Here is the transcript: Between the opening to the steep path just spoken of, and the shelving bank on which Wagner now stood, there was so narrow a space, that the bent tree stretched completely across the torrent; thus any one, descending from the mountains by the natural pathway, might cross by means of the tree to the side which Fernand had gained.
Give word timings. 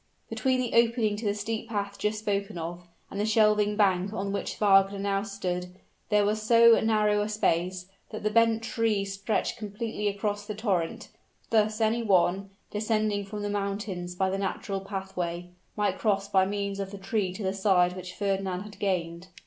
Between 0.31 0.59
the 0.59 0.73
opening 0.73 1.15
to 1.17 1.25
the 1.25 1.35
steep 1.35 1.69
path 1.69 1.99
just 1.99 2.17
spoken 2.17 2.57
of, 2.57 2.87
and 3.11 3.19
the 3.19 3.25
shelving 3.27 3.75
bank 3.75 4.11
on 4.11 4.31
which 4.31 4.55
Wagner 4.57 4.97
now 4.97 5.21
stood, 5.21 5.75
there 6.09 6.25
was 6.25 6.41
so 6.41 6.71
narrow 6.79 7.21
a 7.21 7.29
space, 7.29 7.85
that 8.09 8.23
the 8.23 8.31
bent 8.31 8.63
tree 8.63 9.05
stretched 9.05 9.57
completely 9.59 10.07
across 10.07 10.47
the 10.47 10.55
torrent; 10.55 11.09
thus 11.51 11.79
any 11.79 12.01
one, 12.01 12.49
descending 12.71 13.25
from 13.25 13.43
the 13.43 13.49
mountains 13.51 14.15
by 14.15 14.31
the 14.31 14.39
natural 14.39 14.79
pathway, 14.79 15.49
might 15.77 15.99
cross 15.99 16.27
by 16.27 16.47
means 16.47 16.79
of 16.79 16.89
the 16.89 16.97
tree 16.97 17.31
to 17.33 17.43
the 17.43 17.53
side 17.53 17.95
which 17.95 18.15
Fernand 18.15 18.63
had 18.63 18.79
gained. 18.79 19.27